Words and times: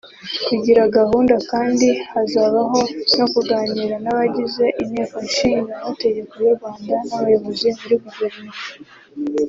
Kuri 0.45 0.81
gahunda 0.97 1.35
kandi 1.51 1.87
hazababaho 2.11 2.79
no 3.17 3.25
kuganira 3.33 3.95
n’abagize 4.03 4.63
Inteko 4.81 5.15
Ishinga 5.29 5.71
Amategeko 5.83 6.31
y’u 6.41 6.55
Rwanda 6.57 6.95
n’abayobozi 7.07 7.67
muri 7.79 7.95
Guverinoma 8.03 8.59